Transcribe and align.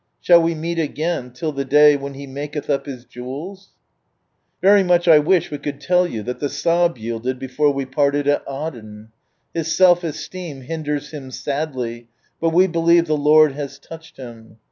Shall 0.19 0.41
we 0.41 0.55
meet 0.55 0.79
again 0.79 1.29
till 1.29 1.51
the 1.51 1.63
day" 1.63 1.95
when 1.95 2.15
He 2.15 2.25
makelh 2.25 2.71
up 2.71 2.87
His 2.87 3.05
jewels"? 3.05 3.73
Very 4.63 4.81
much 4.81 5.07
I 5.07 5.19
wish 5.19 5.51
we 5.51 5.59
could 5.59 5.79
tell 5.79 6.07
you 6.07 6.23
that 6.23 6.39
the 6.39 6.49
Sahib 6.49 6.97
yielded 6.97 7.37
before 7.37 7.69
we 7.69 7.85
parted 7.85 8.27
at 8.27 8.43
Aden. 8.49 9.09
His 9.53 9.75
self 9.77 10.03
esteem 10.03 10.61
hinders 10.61 11.11
him 11.11 11.29
sadly, 11.29 12.07
but 12.39 12.49
we 12.49 12.65
believe 12.65 13.05
the 13.05 13.15
Lord 13.15 13.51
has 13.51 13.77
touched 13.77 14.17
him. 14.17 14.57